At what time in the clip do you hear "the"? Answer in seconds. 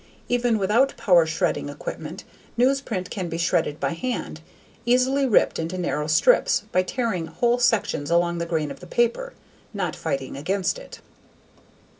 8.39-8.47, 8.79-8.87